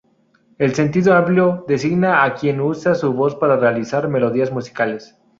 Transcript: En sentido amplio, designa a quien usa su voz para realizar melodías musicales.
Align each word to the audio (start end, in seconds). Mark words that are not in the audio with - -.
En 0.57 0.73
sentido 0.73 1.13
amplio, 1.13 1.63
designa 1.67 2.23
a 2.23 2.33
quien 2.33 2.59
usa 2.59 2.95
su 2.95 3.13
voz 3.13 3.35
para 3.35 3.57
realizar 3.57 4.07
melodías 4.09 4.51
musicales. 4.51 5.15